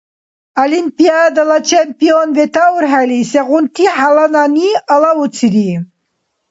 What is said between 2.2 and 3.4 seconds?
ветаурхӀели,